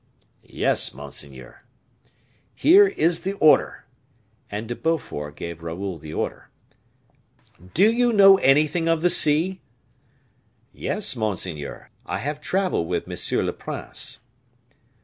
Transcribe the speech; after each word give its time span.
"Yes, 0.41 0.95
monseigneur." 0.95 1.61
"Here 2.55 2.87
is 2.87 3.19
the 3.19 3.33
order." 3.33 3.85
And 4.49 4.67
De 4.67 4.75
Beaufort 4.75 5.35
gave 5.35 5.61
Raoul 5.61 5.99
the 5.99 6.11
order. 6.11 6.49
"Do 7.75 7.91
you 7.93 8.11
know 8.11 8.37
anything 8.39 8.87
of 8.87 9.03
the 9.03 9.11
sea?" 9.11 9.61
"Yes, 10.73 11.15
monseigneur; 11.15 11.91
I 12.07 12.17
have 12.17 12.41
traveled 12.41 12.87
with 12.87 13.07
M. 13.07 13.45
le 13.45 13.53
Prince." 13.53 14.19